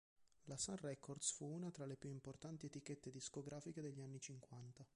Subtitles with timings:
[0.45, 4.83] La Sun Records fu una tra le più importanti etichette discografiche degli anni Cinquanta.